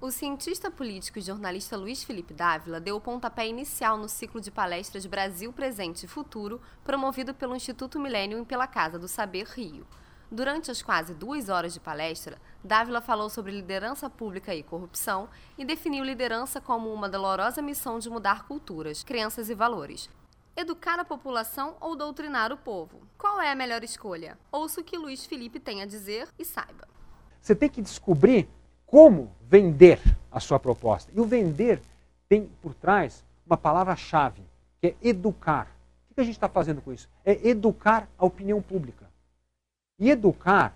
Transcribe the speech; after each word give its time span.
O 0.00 0.12
cientista 0.12 0.72
político 0.72 1.20
e 1.20 1.22
jornalista 1.22 1.76
Luiz 1.76 2.02
Felipe 2.02 2.34
Dávila 2.34 2.80
deu 2.80 2.96
o 2.96 3.00
pontapé 3.00 3.46
inicial 3.46 3.96
no 3.96 4.08
ciclo 4.08 4.40
de 4.40 4.50
palestras 4.50 5.06
Brasil 5.06 5.52
Presente 5.52 6.04
e 6.04 6.08
Futuro, 6.08 6.60
promovido 6.82 7.32
pelo 7.32 7.54
Instituto 7.54 8.00
Millennium 8.00 8.42
e 8.42 8.44
pela 8.44 8.66
Casa 8.66 8.98
do 8.98 9.06
Saber 9.06 9.46
Rio. 9.46 9.86
Durante 10.28 10.68
as 10.68 10.82
quase 10.82 11.14
duas 11.14 11.48
horas 11.48 11.72
de 11.72 11.78
palestra, 11.78 12.40
Dávila 12.64 13.00
falou 13.00 13.30
sobre 13.30 13.52
liderança 13.52 14.10
pública 14.10 14.52
e 14.52 14.64
corrupção 14.64 15.28
e 15.56 15.64
definiu 15.64 16.02
liderança 16.02 16.60
como 16.60 16.92
uma 16.92 17.08
dolorosa 17.08 17.62
missão 17.62 18.00
de 18.00 18.10
mudar 18.10 18.48
culturas, 18.48 19.04
crenças 19.04 19.48
e 19.48 19.54
valores. 19.54 20.10
Educar 20.56 20.98
a 20.98 21.04
população 21.04 21.76
ou 21.80 21.96
doutrinar 21.96 22.52
o 22.52 22.56
povo? 22.56 23.00
Qual 23.16 23.40
é 23.40 23.50
a 23.50 23.54
melhor 23.54 23.82
escolha? 23.82 24.36
Ouça 24.50 24.80
o 24.80 24.84
que 24.84 24.98
Luiz 24.98 25.24
Felipe 25.24 25.60
tem 25.60 25.80
a 25.80 25.86
dizer 25.86 26.28
e 26.38 26.44
saiba. 26.44 26.86
Você 27.40 27.54
tem 27.54 27.68
que 27.68 27.80
descobrir 27.80 28.48
como 28.84 29.34
vender 29.42 30.00
a 30.30 30.40
sua 30.40 30.58
proposta. 30.58 31.10
E 31.14 31.20
o 31.20 31.24
vender 31.24 31.80
tem 32.28 32.50
por 32.60 32.74
trás 32.74 33.24
uma 33.46 33.56
palavra-chave, 33.56 34.42
que 34.80 34.88
é 34.88 34.96
educar. 35.02 35.68
O 36.10 36.14
que 36.14 36.20
a 36.20 36.24
gente 36.24 36.34
está 36.34 36.48
fazendo 36.48 36.82
com 36.82 36.92
isso? 36.92 37.08
É 37.24 37.48
educar 37.48 38.08
a 38.18 38.26
opinião 38.26 38.60
pública. 38.60 39.08
E 39.98 40.10
educar 40.10 40.74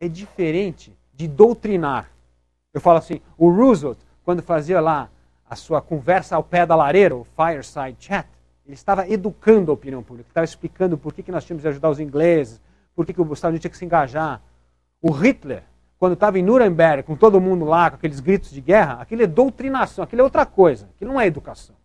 é 0.00 0.08
diferente 0.08 0.96
de 1.12 1.28
doutrinar. 1.28 2.10
Eu 2.72 2.80
falo 2.80 2.98
assim, 2.98 3.20
o 3.38 3.50
Roosevelt, 3.50 3.98
quando 4.24 4.42
fazia 4.42 4.80
lá 4.80 5.08
a 5.48 5.54
sua 5.54 5.80
conversa 5.80 6.34
ao 6.34 6.42
pé 6.42 6.66
da 6.66 6.74
lareira, 6.74 7.14
o 7.14 7.24
fireside 7.24 7.96
chat, 7.98 8.26
ele 8.66 8.74
estava 8.74 9.08
educando 9.08 9.70
a 9.70 9.74
opinião 9.74 10.02
pública, 10.02 10.28
estava 10.30 10.44
explicando 10.44 10.96
por 10.96 11.12
que, 11.12 11.22
que 11.22 11.32
nós 11.32 11.44
tínhamos 11.44 11.62
de 11.62 11.68
ajudar 11.68 11.90
os 11.90 12.00
ingleses, 12.00 12.60
por 12.94 13.04
que, 13.04 13.12
que 13.12 13.20
o 13.20 13.24
Estados 13.24 13.52
Unidos 13.52 13.62
tinha 13.62 13.70
que 13.70 13.76
se 13.76 13.84
engajar. 13.84 14.40
O 15.02 15.10
Hitler, 15.10 15.64
quando 15.98 16.14
estava 16.14 16.38
em 16.38 16.42
Nuremberg, 16.42 17.02
com 17.02 17.16
todo 17.16 17.40
mundo 17.40 17.64
lá, 17.64 17.90
com 17.90 17.96
aqueles 17.96 18.20
gritos 18.20 18.50
de 18.50 18.60
guerra, 18.60 18.94
aquilo 19.00 19.22
é 19.22 19.26
doutrinação, 19.26 20.02
aquilo 20.02 20.20
é 20.20 20.24
outra 20.24 20.46
coisa, 20.46 20.88
aquilo 20.94 21.12
não 21.12 21.20
é 21.20 21.26
educação. 21.26 21.76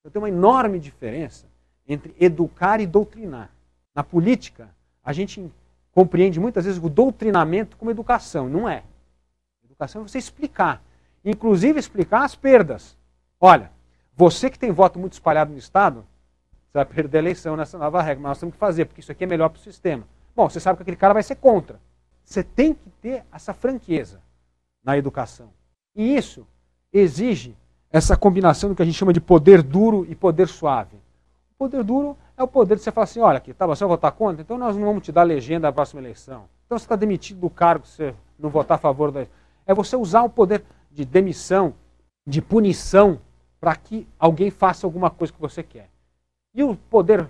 Então 0.00 0.10
tem 0.10 0.20
uma 0.20 0.28
enorme 0.28 0.78
diferença 0.78 1.46
entre 1.86 2.14
educar 2.18 2.80
e 2.80 2.86
doutrinar. 2.86 3.50
Na 3.94 4.02
política, 4.02 4.68
a 5.04 5.12
gente 5.12 5.52
compreende 5.92 6.40
muitas 6.40 6.64
vezes 6.64 6.82
o 6.82 6.88
doutrinamento 6.88 7.76
como 7.76 7.90
educação. 7.90 8.48
Não 8.48 8.68
é. 8.68 8.82
Educação 9.64 10.02
é 10.02 10.08
você 10.08 10.18
explicar. 10.18 10.82
Inclusive 11.24 11.78
explicar 11.78 12.24
as 12.24 12.34
perdas. 12.34 12.96
Olha, 13.38 13.70
você 14.20 14.50
que 14.50 14.58
tem 14.58 14.70
voto 14.70 14.98
muito 14.98 15.14
espalhado 15.14 15.50
no 15.50 15.56
Estado, 15.56 16.04
você 16.66 16.74
vai 16.74 16.84
perder 16.84 17.16
a 17.16 17.20
eleição 17.22 17.56
nessa 17.56 17.78
nova 17.78 18.02
regra, 18.02 18.22
mas 18.22 18.30
nós 18.32 18.38
temos 18.40 18.52
que 18.52 18.58
fazer, 18.58 18.84
porque 18.84 19.00
isso 19.00 19.10
aqui 19.10 19.24
é 19.24 19.26
melhor 19.26 19.48
para 19.48 19.58
o 19.58 19.62
sistema. 19.62 20.06
Bom, 20.36 20.46
você 20.46 20.60
sabe 20.60 20.76
que 20.76 20.82
aquele 20.82 20.96
cara 20.98 21.14
vai 21.14 21.22
ser 21.22 21.36
contra. 21.36 21.80
Você 22.22 22.44
tem 22.44 22.74
que 22.74 22.90
ter 23.00 23.24
essa 23.32 23.54
franqueza 23.54 24.20
na 24.84 24.98
educação. 24.98 25.48
E 25.96 26.14
isso 26.14 26.46
exige 26.92 27.56
essa 27.90 28.14
combinação 28.14 28.68
do 28.68 28.76
que 28.76 28.82
a 28.82 28.84
gente 28.84 28.98
chama 28.98 29.10
de 29.10 29.22
poder 29.22 29.62
duro 29.62 30.04
e 30.06 30.14
poder 30.14 30.48
suave. 30.48 30.96
O 31.52 31.64
poder 31.64 31.82
duro 31.82 32.14
é 32.36 32.42
o 32.42 32.48
poder 32.48 32.76
de 32.76 32.82
você 32.82 32.92
falar 32.92 33.04
assim, 33.04 33.20
olha 33.20 33.38
aqui, 33.38 33.54
tá, 33.54 33.66
você 33.66 33.82
vai 33.84 33.88
votar 33.88 34.12
contra? 34.12 34.42
Então 34.42 34.58
nós 34.58 34.76
não 34.76 34.84
vamos 34.84 35.02
te 35.02 35.10
dar 35.10 35.22
legenda 35.22 35.66
na 35.68 35.72
próxima 35.72 36.02
eleição. 36.02 36.44
Então 36.66 36.78
você 36.78 36.84
está 36.84 36.94
demitido 36.94 37.40
do 37.40 37.48
cargo 37.48 37.86
se 37.86 37.96
você 37.96 38.14
não 38.38 38.50
votar 38.50 38.74
a 38.74 38.78
favor 38.78 39.10
da... 39.10 39.26
É 39.66 39.72
você 39.72 39.96
usar 39.96 40.22
o 40.24 40.28
poder 40.28 40.62
de 40.90 41.06
demissão, 41.06 41.72
de 42.26 42.42
punição, 42.42 43.18
para 43.60 43.76
que 43.76 44.06
alguém 44.18 44.50
faça 44.50 44.86
alguma 44.86 45.10
coisa 45.10 45.32
que 45.32 45.40
você 45.40 45.62
quer. 45.62 45.88
E 46.54 46.62
o 46.64 46.74
poder 46.74 47.28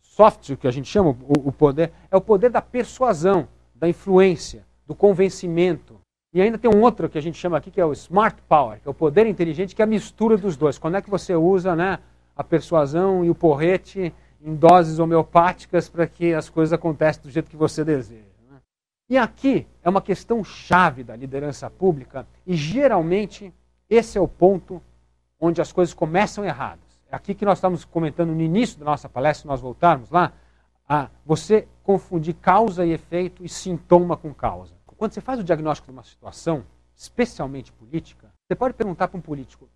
soft, 0.00 0.50
o 0.50 0.56
que 0.56 0.66
a 0.66 0.70
gente 0.70 0.88
chama, 0.88 1.10
o, 1.10 1.48
o 1.48 1.52
poder, 1.52 1.92
é 2.10 2.16
o 2.16 2.20
poder 2.20 2.50
da 2.50 2.62
persuasão, 2.62 3.46
da 3.74 3.88
influência, 3.88 4.64
do 4.86 4.94
convencimento. 4.94 6.00
E 6.32 6.40
ainda 6.40 6.58
tem 6.58 6.70
um 6.70 6.80
outro 6.80 7.08
que 7.08 7.18
a 7.18 7.20
gente 7.20 7.38
chama 7.38 7.58
aqui, 7.58 7.70
que 7.70 7.80
é 7.80 7.84
o 7.84 7.92
smart 7.92 8.40
power, 8.48 8.80
que 8.80 8.88
é 8.88 8.90
o 8.90 8.94
poder 8.94 9.26
inteligente, 9.26 9.74
que 9.74 9.82
é 9.82 9.84
a 9.84 9.88
mistura 9.88 10.36
dos 10.36 10.56
dois. 10.56 10.78
Quando 10.78 10.96
é 10.96 11.02
que 11.02 11.10
você 11.10 11.34
usa 11.34 11.76
né, 11.76 11.98
a 12.34 12.42
persuasão 12.42 13.24
e 13.24 13.30
o 13.30 13.34
porrete 13.34 14.12
em 14.40 14.54
doses 14.54 14.98
homeopáticas 14.98 15.88
para 15.88 16.06
que 16.06 16.34
as 16.34 16.48
coisas 16.48 16.72
aconteçam 16.72 17.24
do 17.24 17.30
jeito 17.30 17.50
que 17.50 17.56
você 17.56 17.84
deseja. 17.84 18.22
Né? 18.50 18.58
E 19.08 19.18
aqui 19.18 19.66
é 19.82 19.88
uma 19.88 20.02
questão 20.02 20.44
chave 20.44 21.02
da 21.02 21.16
liderança 21.16 21.68
pública 21.70 22.26
e 22.46 22.54
geralmente 22.54 23.52
esse 23.88 24.18
é 24.18 24.20
o 24.20 24.28
ponto 24.28 24.82
onde 25.38 25.60
as 25.60 25.72
coisas 25.72 25.94
começam 25.94 26.44
erradas. 26.44 26.84
É 27.10 27.16
aqui 27.16 27.34
que 27.34 27.44
nós 27.44 27.58
estamos 27.58 27.84
comentando 27.84 28.30
no 28.30 28.40
início 28.40 28.78
da 28.78 28.84
nossa 28.84 29.08
palestra, 29.08 29.42
se 29.42 29.46
nós 29.46 29.60
voltarmos 29.60 30.10
lá, 30.10 30.32
a 30.88 31.08
você 31.24 31.66
confundir 31.82 32.34
causa 32.34 32.84
e 32.84 32.92
efeito 32.92 33.44
e 33.44 33.48
sintoma 33.48 34.16
com 34.16 34.32
causa. 34.32 34.74
Quando 34.96 35.12
você 35.12 35.20
faz 35.20 35.38
o 35.38 35.44
diagnóstico 35.44 35.86
de 35.86 35.92
uma 35.92 36.02
situação, 36.02 36.64
especialmente 36.94 37.70
política, 37.72 38.32
você 38.46 38.54
pode 38.54 38.74
perguntar 38.74 39.08
para 39.08 39.18
um 39.18 39.20
político, 39.20 39.68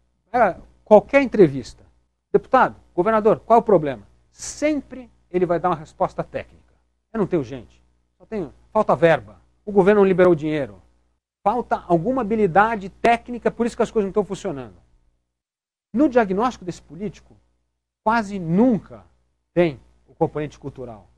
qualquer 0.84 1.22
entrevista, 1.22 1.84
deputado, 2.32 2.77
governador, 2.94 3.41
qual 3.41 3.59
é 3.59 3.60
o 3.60 3.65
problema? 3.65 4.10
sempre 4.31 5.10
ele 5.31 5.47
vai 5.47 5.60
dar 5.60 5.69
uma 5.69 5.77
resposta 5.77 6.22
técnica. 6.25 6.75
Eu 7.12 7.19
não 7.19 7.27
tenho 7.27 7.44
gente, 7.44 7.82
só 8.16 8.25
tenho, 8.25 8.53
falta 8.72 8.94
verba, 8.94 9.41
o 9.65 9.72
governo 9.72 10.00
não 10.00 10.09
liberou 10.09 10.34
dinheiro, 10.34 10.81
falta 11.42 11.82
alguma 11.87 12.22
habilidade 12.22 12.88
técnica, 12.88 13.50
por 13.50 13.66
isso 13.66 13.77
que 13.77 13.82
as 13.82 13.91
coisas 13.91 14.06
não 14.06 14.10
estão 14.10 14.25
funcionando. 14.25 14.75
No 15.92 16.08
diagnóstico 16.08 16.64
desse 16.64 16.80
político, 16.80 17.36
quase 18.04 18.38
nunca 18.38 19.04
tem 19.52 19.80
o 20.06 20.14
componente 20.14 20.58
cultural. 20.58 21.08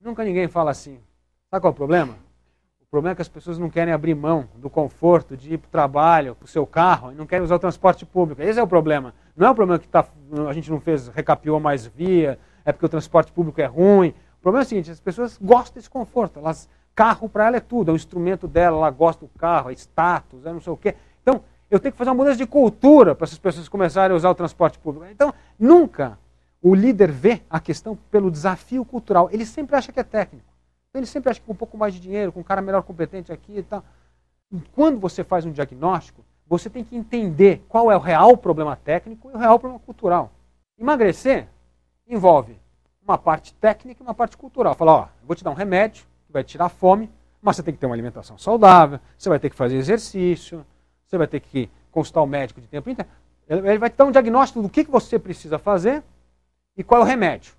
Nunca 0.00 0.24
ninguém 0.24 0.48
fala 0.48 0.70
assim. 0.70 0.98
Sabe 1.50 1.60
qual 1.60 1.70
é 1.70 1.74
o 1.74 1.76
problema? 1.76 2.14
O 2.80 2.86
problema 2.90 3.12
é 3.12 3.14
que 3.14 3.22
as 3.22 3.28
pessoas 3.28 3.58
não 3.58 3.70
querem 3.70 3.92
abrir 3.92 4.14
mão 4.14 4.48
do 4.56 4.70
conforto 4.70 5.36
de 5.36 5.54
ir 5.54 5.58
para 5.58 5.68
o 5.68 5.70
trabalho, 5.70 6.34
para 6.34 6.44
o 6.44 6.48
seu 6.48 6.66
carro, 6.66 7.12
e 7.12 7.14
não 7.14 7.26
querem 7.26 7.44
usar 7.44 7.56
o 7.56 7.58
transporte 7.58 8.06
público. 8.06 8.42
Esse 8.42 8.58
é 8.58 8.62
o 8.62 8.66
problema. 8.66 9.14
Não 9.36 9.46
é 9.46 9.50
o 9.50 9.54
problema 9.54 9.78
que 9.78 9.86
tá, 9.86 10.04
a 10.48 10.52
gente 10.52 10.70
não 10.70 10.80
fez, 10.80 11.08
recapiou 11.08 11.60
mais 11.60 11.86
via, 11.86 12.38
é 12.64 12.72
porque 12.72 12.86
o 12.86 12.88
transporte 12.88 13.30
público 13.30 13.60
é 13.60 13.66
ruim. 13.66 14.14
O 14.38 14.42
problema 14.42 14.64
é 14.64 14.66
o 14.66 14.68
seguinte, 14.68 14.90
as 14.90 15.00
pessoas 15.00 15.38
gostam 15.40 15.74
desse 15.74 15.90
conforto. 15.90 16.40
Elas, 16.40 16.68
carro 16.94 17.28
para 17.28 17.46
ela 17.46 17.58
é 17.58 17.60
tudo, 17.60 17.90
é 17.90 17.92
um 17.92 17.96
instrumento 17.96 18.48
dela, 18.48 18.78
ela 18.78 18.90
gosta 18.90 19.24
do 19.24 19.30
carro, 19.38 19.70
é 19.70 19.74
status, 19.74 20.44
é 20.44 20.52
não 20.52 20.60
sei 20.60 20.72
o 20.72 20.76
quê. 20.76 20.96
Então, 21.22 21.44
eu 21.70 21.78
tenho 21.78 21.92
que 21.92 21.98
fazer 21.98 22.10
uma 22.10 22.16
mudança 22.16 22.36
de 22.36 22.46
cultura 22.46 23.14
para 23.14 23.24
essas 23.24 23.38
pessoas 23.38 23.68
começarem 23.68 24.12
a 24.12 24.16
usar 24.16 24.30
o 24.30 24.34
transporte 24.34 24.78
público. 24.78 25.06
Então, 25.06 25.32
nunca 25.58 26.18
o 26.60 26.74
líder 26.74 27.10
vê 27.10 27.42
a 27.48 27.60
questão 27.60 27.96
pelo 28.10 28.30
desafio 28.30 28.84
cultural. 28.84 29.28
Ele 29.32 29.46
sempre 29.46 29.76
acha 29.76 29.92
que 29.92 30.00
é 30.00 30.04
técnico. 30.04 30.50
Ele 30.92 31.06
sempre 31.06 31.30
acha 31.30 31.38
que 31.38 31.46
com 31.46 31.52
um 31.52 31.56
pouco 31.56 31.78
mais 31.78 31.94
de 31.94 32.00
dinheiro, 32.00 32.32
com 32.32 32.40
um 32.40 32.44
cara 32.44 32.60
melhor 32.60 32.82
competente 32.82 33.32
aqui 33.32 33.58
e 33.58 33.62
tal. 33.62 33.84
Quando 34.72 34.98
você 34.98 35.22
faz 35.22 35.46
um 35.46 35.52
diagnóstico, 35.52 36.24
você 36.46 36.68
tem 36.68 36.82
que 36.82 36.96
entender 36.96 37.64
qual 37.68 37.90
é 37.92 37.96
o 37.96 38.00
real 38.00 38.36
problema 38.36 38.74
técnico 38.74 39.30
e 39.30 39.34
o 39.34 39.38
real 39.38 39.58
problema 39.58 39.80
cultural. 39.80 40.32
Emagrecer 40.76 41.46
envolve 42.08 42.58
uma 43.00 43.16
parte 43.16 43.54
técnica 43.54 44.02
e 44.02 44.04
uma 44.04 44.14
parte 44.14 44.36
cultural. 44.36 44.74
Fala, 44.74 44.92
ó, 44.92 45.08
vou 45.24 45.36
te 45.36 45.44
dar 45.44 45.50
um 45.52 45.54
remédio 45.54 46.04
que 46.26 46.32
vai 46.32 46.42
tirar 46.42 46.66
a 46.66 46.68
fome, 46.68 47.08
mas 47.40 47.54
você 47.54 47.62
tem 47.62 47.72
que 47.72 47.78
ter 47.78 47.86
uma 47.86 47.94
alimentação 47.94 48.36
saudável, 48.36 48.98
você 49.16 49.28
vai 49.28 49.38
ter 49.38 49.48
que 49.48 49.56
fazer 49.56 49.76
exercício, 49.76 50.66
você 51.10 51.18
vai 51.18 51.26
ter 51.26 51.40
que 51.40 51.68
consultar 51.90 52.22
o 52.22 52.26
médico 52.26 52.60
de 52.60 52.68
tempo 52.68 52.88
em 52.88 52.94
tempo. 52.94 53.10
Ele 53.48 53.78
vai 53.78 53.90
te 53.90 53.96
dar 53.96 54.04
um 54.04 54.12
diagnóstico 54.12 54.62
do 54.62 54.68
que 54.68 54.84
você 54.84 55.18
precisa 55.18 55.58
fazer 55.58 56.04
e 56.76 56.84
qual 56.84 57.00
é 57.00 57.04
o 57.04 57.06
remédio. 57.06 57.52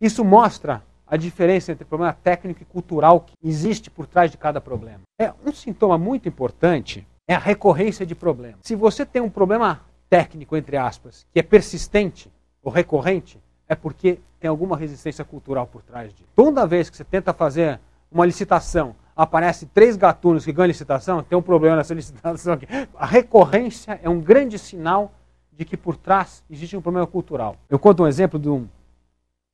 Isso 0.00 0.24
mostra 0.24 0.82
a 1.06 1.18
diferença 1.18 1.70
entre 1.70 1.84
problema 1.84 2.14
técnico 2.14 2.62
e 2.62 2.64
cultural 2.64 3.20
que 3.20 3.34
existe 3.44 3.90
por 3.90 4.06
trás 4.06 4.30
de 4.30 4.38
cada 4.38 4.60
problema. 4.60 5.02
É 5.20 5.32
um 5.44 5.52
sintoma 5.52 5.98
muito 5.98 6.28
importante 6.28 7.06
é 7.28 7.34
a 7.34 7.38
recorrência 7.38 8.06
de 8.06 8.14
problemas. 8.14 8.60
Se 8.62 8.74
você 8.74 9.04
tem 9.04 9.20
um 9.20 9.28
problema 9.28 9.80
técnico, 10.08 10.56
entre 10.56 10.76
aspas, 10.76 11.26
que 11.32 11.40
é 11.40 11.42
persistente 11.42 12.30
ou 12.62 12.72
recorrente, 12.72 13.38
é 13.68 13.74
porque 13.74 14.20
tem 14.38 14.48
alguma 14.48 14.76
resistência 14.76 15.24
cultural 15.24 15.66
por 15.66 15.82
trás 15.82 16.12
disso. 16.14 16.28
Toda 16.36 16.66
vez 16.66 16.88
que 16.88 16.96
você 16.96 17.04
tenta 17.04 17.32
fazer 17.32 17.80
uma 18.10 18.24
licitação, 18.24 18.94
aparece 19.16 19.66
três 19.66 19.96
gatunos 19.96 20.44
que 20.44 20.52
ganham 20.52 20.68
licitação, 20.68 21.22
tem 21.22 21.36
um 21.36 21.42
problema 21.42 21.76
nessa 21.76 21.92
licitação 21.94 22.52
aqui. 22.52 22.66
A 22.94 23.06
recorrência 23.06 23.98
é 24.02 24.08
um 24.08 24.20
grande 24.20 24.58
sinal 24.58 25.12
de 25.50 25.64
que 25.64 25.76
por 25.76 25.96
trás 25.96 26.44
existe 26.50 26.76
um 26.76 26.82
problema 26.82 27.06
cultural. 27.06 27.56
Eu 27.68 27.78
conto 27.78 28.02
um 28.02 28.06
exemplo 28.06 28.38
de 28.38 28.48
um, 28.48 28.68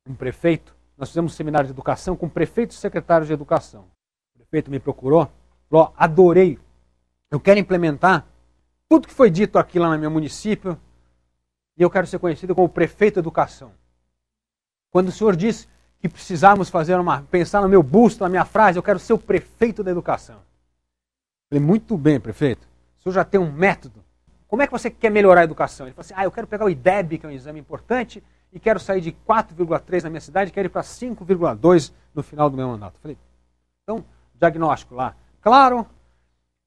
um 0.05 0.13
prefeito. 0.13 0.75
Nós 0.97 1.09
fizemos 1.09 1.31
um 1.31 1.35
seminário 1.35 1.65
de 1.65 1.73
educação 1.73 2.15
com 2.15 2.27
prefeitos 2.27 2.75
e 2.75 2.79
secretários 2.79 3.27
de 3.27 3.33
educação. 3.33 3.85
O 4.35 4.39
prefeito 4.39 4.69
me 4.69 4.79
procurou, 4.79 5.31
falou: 5.69 5.93
adorei 5.95 6.59
eu 7.33 7.39
quero 7.39 7.59
implementar 7.59 8.27
tudo 8.87 9.07
que 9.07 9.13
foi 9.13 9.31
dito 9.31 9.57
aqui 9.57 9.79
lá 9.79 9.89
no 9.89 9.97
meu 9.97 10.11
município 10.11 10.79
e 11.75 11.81
eu 11.81 11.89
quero 11.89 12.05
ser 12.05 12.19
conhecido 12.19 12.53
como 12.53 12.69
prefeito 12.69 13.15
de 13.15 13.21
educação. 13.21 13.73
Quando 14.91 15.07
o 15.07 15.11
senhor 15.11 15.35
disse 15.35 15.67
que 16.03 16.09
precisávamos 16.09 16.69
fazer 16.69 16.99
uma, 16.99 17.21
pensar 17.21 17.61
no 17.61 17.69
meu 17.69 17.81
busto, 17.81 18.25
na 18.25 18.29
minha 18.29 18.43
frase, 18.43 18.77
eu 18.77 18.83
quero 18.83 18.99
ser 18.99 19.13
o 19.13 19.17
prefeito 19.17 19.81
da 19.81 19.89
educação. 19.89 20.35
Falei, 21.49 21.63
muito 21.63 21.95
bem, 21.95 22.19
prefeito. 22.19 22.67
O 22.99 23.03
senhor 23.03 23.13
já 23.13 23.23
tem 23.23 23.39
um 23.39 23.49
método. 23.49 24.03
Como 24.45 24.61
é 24.61 24.67
que 24.67 24.73
você 24.73 24.89
quer 24.89 25.09
melhorar 25.09 25.39
a 25.39 25.43
educação? 25.45 25.87
Ele 25.87 25.93
falou 25.93 26.03
assim, 26.03 26.13
ah, 26.17 26.25
eu 26.25 26.31
quero 26.31 26.45
pegar 26.45 26.65
o 26.65 26.69
IDEB, 26.69 27.19
que 27.19 27.25
é 27.25 27.29
um 27.29 27.31
exame 27.31 27.57
importante, 27.57 28.21
e 28.51 28.59
quero 28.59 28.81
sair 28.81 28.99
de 28.99 29.13
4,3 29.13 30.03
na 30.03 30.09
minha 30.09 30.19
cidade, 30.19 30.51
quero 30.51 30.65
ir 30.65 30.69
para 30.69 30.81
5,2 30.81 31.93
no 32.13 32.21
final 32.21 32.49
do 32.49 32.57
meu 32.57 32.67
mandato. 32.67 32.99
Falei, 32.99 33.17
então, 33.83 34.03
diagnóstico 34.35 34.95
lá, 34.95 35.15
claro, 35.39 35.87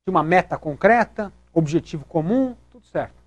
de 0.07 0.11
uma 0.11 0.23
meta 0.23 0.57
concreta, 0.57 1.31
objetivo 1.53 2.07
comum, 2.07 2.57
tudo 2.71 2.87
certo. 2.87 3.23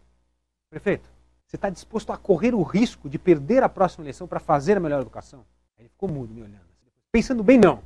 Prefeito, 0.72 1.08
você 1.46 1.56
está 1.56 1.70
disposto 1.70 2.12
a 2.12 2.18
correr 2.18 2.56
o 2.56 2.64
risco 2.64 3.08
de 3.08 3.20
perder 3.20 3.62
a 3.62 3.70
próxima 3.70 4.06
eleição 4.06 4.28
para 4.28 4.40
fazer 4.40 4.76
a 4.76 4.80
melhor 4.80 5.02
educação? 5.02 5.46
Ele 5.80 5.90
ficou 5.90 6.10
mudo 6.10 6.34
me 6.34 6.42
olhando. 6.42 6.68
Pensando 7.12 7.44
bem, 7.44 7.58
não. 7.58 7.82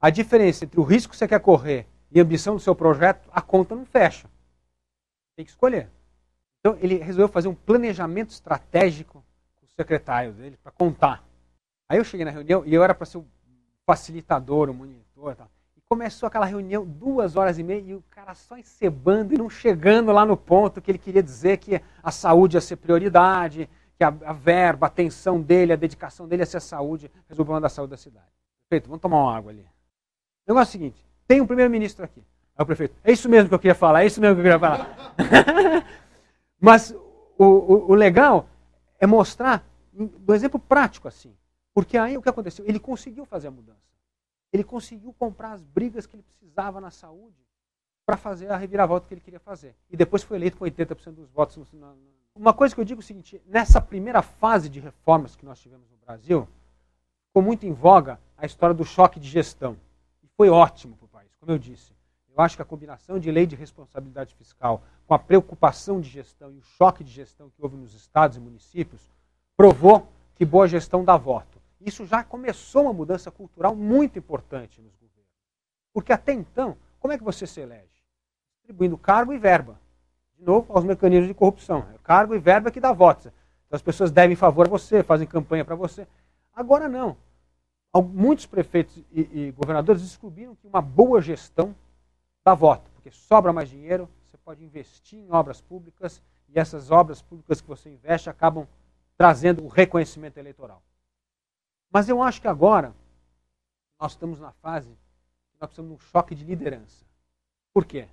A 0.00 0.10
diferença 0.10 0.64
entre 0.64 0.80
o 0.80 0.82
risco 0.82 1.12
que 1.12 1.16
você 1.16 1.28
quer 1.28 1.40
correr 1.40 1.86
e 2.10 2.18
a 2.18 2.22
ambição 2.22 2.54
do 2.54 2.60
seu 2.60 2.74
projeto, 2.74 3.28
a 3.30 3.42
conta 3.42 3.74
não 3.74 3.84
fecha. 3.84 4.28
Tem 5.36 5.44
que 5.44 5.50
escolher. 5.50 5.90
Então 6.60 6.78
ele 6.80 6.96
resolveu 6.96 7.28
fazer 7.28 7.48
um 7.48 7.54
planejamento 7.54 8.30
estratégico 8.30 9.22
com 9.56 9.66
o 9.66 9.68
secretário 9.76 10.32
dele 10.32 10.58
para 10.62 10.72
contar. 10.72 11.22
Aí 11.88 11.98
eu 11.98 12.04
cheguei 12.04 12.24
na 12.24 12.30
reunião 12.30 12.64
e 12.64 12.74
eu 12.74 12.82
era 12.82 12.94
para 12.94 13.04
ser 13.04 13.18
o 13.18 13.26
facilitador, 13.84 14.70
o 14.70 14.74
monitor 14.74 15.32
e 15.32 15.36
tal. 15.36 15.50
E 15.76 15.80
começou 15.82 16.26
aquela 16.26 16.46
reunião, 16.46 16.86
duas 16.86 17.36
horas 17.36 17.58
e 17.58 17.62
meia, 17.62 17.80
e 17.80 17.94
o 17.94 18.02
cara 18.08 18.34
só 18.34 18.56
encebando 18.56 19.34
e 19.34 19.38
não 19.38 19.50
chegando 19.50 20.10
lá 20.10 20.24
no 20.24 20.36
ponto 20.36 20.80
que 20.80 20.90
ele 20.90 20.98
queria 20.98 21.22
dizer 21.22 21.58
que 21.58 21.80
a 22.02 22.10
saúde 22.10 22.56
ia 22.56 22.60
ser 22.62 22.76
prioridade, 22.76 23.68
que 23.96 24.04
a, 24.04 24.08
a 24.08 24.32
verba, 24.32 24.86
a 24.86 24.88
atenção 24.88 25.40
dele, 25.40 25.72
a 25.72 25.76
dedicação 25.76 26.26
dele 26.26 26.42
ia 26.42 26.46
ser 26.46 26.56
a 26.56 26.60
saúde, 26.60 27.10
resolver 27.28 27.42
o 27.42 27.44
problema 27.44 27.60
da 27.60 27.68
saúde 27.68 27.90
da 27.90 27.96
cidade. 27.96 28.26
Perfeito, 28.68 28.88
vamos 28.88 29.00
tomar 29.00 29.22
uma 29.22 29.36
água 29.36 29.52
ali. 29.52 29.62
O 30.46 30.52
negócio 30.52 30.70
é 30.70 30.70
o 30.70 30.72
seguinte, 30.72 31.06
tem 31.26 31.40
um 31.40 31.46
primeiro-ministro 31.46 32.04
aqui. 32.04 32.22
Aí 32.56 32.62
o 32.62 32.66
prefeito, 32.66 32.94
é 33.02 33.12
isso 33.12 33.28
mesmo 33.28 33.48
que 33.48 33.54
eu 33.54 33.58
queria 33.58 33.74
falar, 33.74 34.02
é 34.02 34.06
isso 34.06 34.20
mesmo 34.20 34.36
que 34.36 34.40
eu 34.40 34.44
queria 34.44 34.58
falar. 34.58 35.14
Mas 36.60 36.90
o, 37.36 37.44
o, 37.44 37.90
o, 37.90 37.94
legal 37.94 38.48
é 38.98 39.06
mostrar 39.06 39.66
um 39.92 40.32
exemplo 40.32 40.58
prático 40.58 41.08
assim. 41.08 41.34
Porque 41.74 41.98
aí 41.98 42.16
o 42.16 42.22
que 42.22 42.28
aconteceu? 42.28 42.64
Ele 42.66 42.78
conseguiu 42.78 43.24
fazer 43.24 43.48
a 43.48 43.50
mudança. 43.50 43.80
Ele 44.52 44.62
conseguiu 44.62 45.12
comprar 45.12 45.52
as 45.52 45.62
brigas 45.62 46.06
que 46.06 46.14
ele 46.14 46.22
precisava 46.22 46.80
na 46.80 46.90
saúde 46.90 47.36
para 48.06 48.16
fazer 48.16 48.50
a 48.50 48.56
reviravolta 48.56 49.08
que 49.08 49.14
ele 49.14 49.20
queria 49.20 49.40
fazer. 49.40 49.74
E 49.90 49.96
depois 49.96 50.22
foi 50.22 50.36
eleito 50.36 50.56
com 50.56 50.64
80% 50.64 51.12
dos 51.12 51.28
votos. 51.30 51.58
Uma 52.36 52.52
coisa 52.52 52.74
que 52.74 52.80
eu 52.80 52.84
digo 52.84 53.00
é 53.00 53.04
o 53.04 53.06
seguinte: 53.06 53.40
nessa 53.46 53.80
primeira 53.80 54.20
fase 54.20 54.68
de 54.68 54.80
reformas 54.80 55.36
que 55.36 55.46
nós 55.46 55.60
tivemos 55.60 55.88
no 55.88 55.96
Brasil, 55.98 56.48
ficou 57.28 57.42
muito 57.42 57.64
em 57.64 57.72
voga 57.72 58.18
a 58.36 58.44
história 58.44 58.74
do 58.74 58.84
choque 58.84 59.20
de 59.20 59.28
gestão. 59.28 59.76
E 60.22 60.26
foi 60.36 60.48
ótimo 60.50 60.96
para 60.96 61.04
o 61.04 61.08
país, 61.08 61.34
como 61.36 61.52
eu 61.52 61.58
disse. 61.58 61.94
Eu 62.36 62.42
acho 62.42 62.56
que 62.56 62.62
a 62.62 62.64
combinação 62.64 63.20
de 63.20 63.30
lei 63.30 63.46
de 63.46 63.54
responsabilidade 63.54 64.34
fiscal 64.34 64.82
com 65.06 65.14
a 65.14 65.18
preocupação 65.18 66.00
de 66.00 66.08
gestão 66.08 66.50
e 66.50 66.58
o 66.58 66.62
choque 66.62 67.04
de 67.04 67.10
gestão 67.12 67.48
que 67.50 67.62
houve 67.62 67.76
nos 67.76 67.94
estados 67.94 68.36
e 68.36 68.40
municípios 68.40 69.08
provou 69.56 70.08
que 70.34 70.44
boa 70.44 70.66
gestão 70.66 71.04
dá 71.04 71.16
voto. 71.16 71.62
Isso 71.80 72.04
já 72.04 72.24
começou 72.24 72.82
uma 72.82 72.92
mudança 72.92 73.30
cultural 73.30 73.76
muito 73.76 74.18
importante 74.18 74.80
nos 74.80 74.96
governos. 74.96 75.30
Porque 75.92 76.12
até 76.12 76.32
então, 76.32 76.76
como 76.98 77.12
é 77.12 77.18
que 77.18 77.22
você 77.22 77.46
se 77.46 77.60
elege? 77.60 78.02
Distribuindo 78.56 78.98
cargo 78.98 79.32
e 79.32 79.38
verba. 79.38 79.78
Novo, 80.44 80.72
aos 80.72 80.84
mecanismos 80.84 81.28
de 81.28 81.34
corrupção. 81.34 81.86
É 81.94 81.98
cargo 82.02 82.34
e 82.34 82.38
verba 82.38 82.70
que 82.70 82.80
dá 82.80 82.92
votos. 82.92 83.26
Então, 83.26 83.76
as 83.76 83.82
pessoas 83.82 84.10
devem 84.10 84.36
favor 84.36 84.66
a 84.66 84.70
você, 84.70 85.02
fazem 85.02 85.26
campanha 85.26 85.64
para 85.64 85.74
você. 85.74 86.06
Agora 86.54 86.88
não. 86.88 87.16
Muitos 88.12 88.44
prefeitos 88.44 88.96
e, 89.12 89.20
e 89.32 89.50
governadores 89.52 90.02
descobriram 90.02 90.54
que 90.56 90.66
uma 90.66 90.82
boa 90.82 91.20
gestão 91.20 91.74
dá 92.44 92.52
voto, 92.52 92.90
porque 92.90 93.10
sobra 93.10 93.52
mais 93.52 93.68
dinheiro, 93.70 94.08
você 94.26 94.36
pode 94.36 94.62
investir 94.64 95.18
em 95.18 95.30
obras 95.30 95.60
públicas 95.60 96.20
e 96.48 96.58
essas 96.58 96.90
obras 96.90 97.22
públicas 97.22 97.60
que 97.60 97.68
você 97.68 97.88
investe 97.88 98.28
acabam 98.28 98.66
trazendo 99.16 99.64
o 99.64 99.68
reconhecimento 99.68 100.38
eleitoral. 100.38 100.82
Mas 101.90 102.08
eu 102.08 102.20
acho 102.22 102.40
que 102.40 102.48
agora 102.48 102.92
nós 103.98 104.12
estamos 104.12 104.40
na 104.40 104.50
fase 104.52 104.88
que 104.88 105.60
nós 105.60 105.68
precisamos 105.68 105.90
de 105.90 106.04
um 106.04 106.10
choque 106.10 106.34
de 106.34 106.44
liderança. 106.44 107.04
Por 107.72 107.84
quê? 107.84 108.08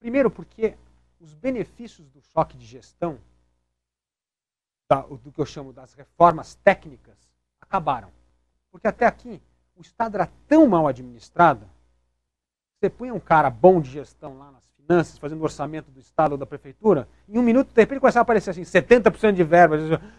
Primeiro, 0.00 0.30
porque 0.30 0.76
os 1.22 1.34
benefícios 1.34 2.08
do 2.10 2.20
choque 2.20 2.56
de 2.56 2.66
gestão, 2.66 3.18
do 5.22 5.32
que 5.32 5.40
eu 5.40 5.46
chamo 5.46 5.72
das 5.72 5.94
reformas 5.94 6.54
técnicas, 6.56 7.16
acabaram. 7.60 8.12
Porque 8.70 8.86
até 8.86 9.06
aqui 9.06 9.40
o 9.74 9.80
Estado 9.80 10.16
era 10.16 10.30
tão 10.46 10.66
mal 10.66 10.86
administrado 10.86 11.66
você 12.82 12.90
põe 12.90 13.12
um 13.12 13.20
cara 13.20 13.48
bom 13.48 13.80
de 13.80 13.88
gestão 13.92 14.36
lá 14.36 14.50
nas 14.50 14.68
finanças, 14.70 15.16
fazendo 15.16 15.40
o 15.40 15.44
orçamento 15.44 15.88
do 15.88 16.00
Estado 16.00 16.32
ou 16.32 16.38
da 16.38 16.44
Prefeitura, 16.44 17.06
em 17.28 17.38
um 17.38 17.42
minuto, 17.42 17.72
de 17.72 17.80
repente, 17.80 18.00
começa 18.00 18.18
a 18.18 18.22
aparecer 18.22 18.50
assim, 18.50 18.62
70% 18.62 19.34
de 19.34 19.44
verba. 19.44 19.76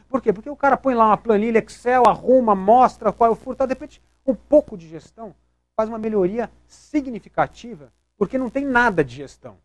Por 0.07 0.21
quê? 0.21 0.31
Porque 0.31 0.49
o 0.49 0.55
cara 0.55 0.77
põe 0.77 0.95
lá 0.95 1.07
uma 1.07 1.17
planilha 1.17 1.59
Excel, 1.59 2.03
arruma, 2.07 2.55
mostra 2.55 3.11
qual 3.11 3.29
é 3.29 3.33
o 3.33 3.35
furto, 3.35 3.67
de 3.67 3.73
repente, 3.73 4.01
um 4.25 4.33
pouco 4.33 4.77
de 4.77 4.87
gestão 4.87 5.35
faz 5.75 5.89
uma 5.89 5.97
melhoria 5.97 6.49
significativa, 6.65 7.91
porque 8.15 8.37
não 8.37 8.49
tem 8.49 8.63
nada 8.63 9.03
de 9.03 9.13
gestão. 9.13 9.57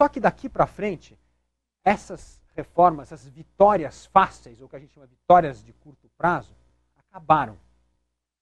Só 0.00 0.08
que 0.08 0.20
daqui 0.20 0.48
para 0.48 0.66
frente, 0.66 1.18
essas 1.84 2.42
reformas, 2.54 3.12
essas 3.12 3.28
vitórias 3.28 4.06
fáceis, 4.06 4.60
ou 4.60 4.68
que 4.68 4.76
a 4.76 4.78
gente 4.78 4.92
chama 4.92 5.06
de 5.06 5.14
vitórias 5.14 5.62
de 5.62 5.72
curto 5.72 6.08
prazo, 6.16 6.54
acabaram. 6.96 7.58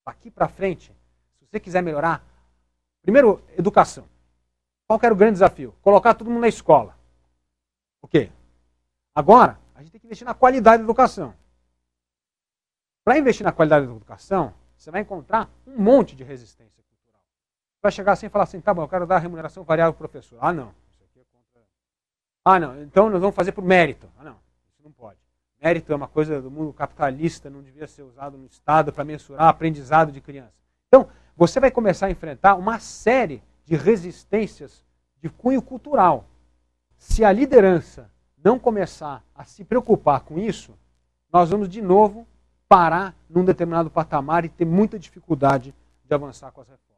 Daqui 0.06 0.30
para 0.30 0.48
frente, 0.48 0.92
se 1.38 1.46
você 1.46 1.60
quiser 1.60 1.82
melhorar 1.82 2.24
Primeiro, 3.02 3.42
educação. 3.58 4.08
Qual 4.86 4.98
era 5.02 5.12
o 5.12 5.16
grande 5.16 5.34
desafio? 5.34 5.74
Colocar 5.82 6.14
todo 6.14 6.30
mundo 6.30 6.40
na 6.40 6.48
escola. 6.48 6.96
O 8.00 8.06
quê? 8.06 8.30
Agora, 9.14 9.58
a 9.74 9.82
gente 9.82 9.90
tem 9.90 10.00
que 10.00 10.06
investir 10.06 10.24
na 10.24 10.34
qualidade 10.34 10.78
da 10.78 10.84
educação. 10.84 11.34
Para 13.04 13.18
investir 13.18 13.44
na 13.44 13.52
qualidade 13.52 13.86
da 13.86 13.92
educação, 13.92 14.54
você 14.76 14.90
vai 14.90 15.00
encontrar 15.00 15.50
um 15.66 15.76
monte 15.82 16.14
de 16.14 16.22
resistência 16.22 16.82
cultural. 16.84 17.20
Vai 17.82 17.90
chegar 17.90 18.12
assim 18.12 18.26
e 18.26 18.28
falar 18.28 18.44
assim, 18.44 18.60
tá 18.60 18.72
bom, 18.72 18.82
eu 18.82 18.88
quero 18.88 19.06
dar 19.06 19.18
remuneração 19.18 19.64
variável 19.64 19.92
para 19.94 20.06
o 20.06 20.08
professor. 20.08 20.38
Ah, 20.40 20.52
não. 20.52 20.72
Isso 20.90 21.02
aqui 21.02 21.18
é 21.18 21.24
contra... 21.24 21.60
Ah, 22.44 22.58
não. 22.58 22.82
Então 22.82 23.08
nós 23.08 23.20
vamos 23.20 23.36
fazer 23.36 23.52
por 23.52 23.64
mérito. 23.64 24.08
Ah, 24.18 24.24
não. 24.24 24.36
Isso 24.68 24.82
não 24.82 24.92
pode. 24.92 25.18
Mérito 25.62 25.92
é 25.92 25.96
uma 25.96 26.08
coisa 26.08 26.42
do 26.42 26.50
mundo 26.50 26.72
capitalista, 26.72 27.48
não 27.48 27.62
devia 27.62 27.86
ser 27.86 28.02
usado 28.02 28.36
no 28.36 28.46
Estado 28.46 28.92
para 28.92 29.04
mensurar 29.04 29.48
aprendizado 29.48 30.10
de 30.10 30.20
criança. 30.20 30.52
Então, 30.88 31.08
você 31.36 31.60
vai 31.60 31.70
começar 31.70 32.06
a 32.06 32.10
enfrentar 32.10 32.56
uma 32.56 32.80
série 32.80 33.42
de 33.64 33.76
resistências 33.76 34.84
de 35.22 35.28
cunho 35.28 35.62
cultural. 35.62 36.26
Se 36.98 37.24
a 37.24 37.32
liderança 37.32 38.10
não 38.42 38.58
começar 38.58 39.22
a 39.34 39.44
se 39.44 39.64
preocupar 39.64 40.20
com 40.20 40.38
isso, 40.38 40.76
nós 41.32 41.50
vamos 41.50 41.68
de 41.68 41.80
novo 41.80 42.26
parar 42.68 43.14
num 43.30 43.44
determinado 43.44 43.88
patamar 43.88 44.44
e 44.44 44.48
ter 44.48 44.64
muita 44.64 44.98
dificuldade 44.98 45.74
de 46.04 46.14
avançar 46.14 46.50
com 46.50 46.60
as 46.60 46.68
reformas. 46.68 46.91